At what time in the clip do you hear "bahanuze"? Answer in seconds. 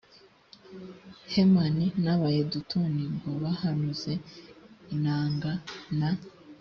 3.43-4.13